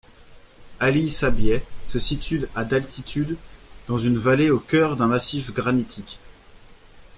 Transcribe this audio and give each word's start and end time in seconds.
Ali 0.79 1.11
Sabieh 1.11 1.61
se 1.85 1.99
situe 1.99 2.47
à 2.55 2.65
d'altitude, 2.65 3.37
dans 3.87 3.99
une 3.99 4.17
vallée 4.17 4.49
au 4.49 4.57
cœur 4.59 4.97
d'un 4.97 5.05
massif 5.05 5.53
granitique. 5.53 6.17